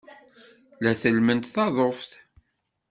[0.83, 2.11] La tellment taḍuft.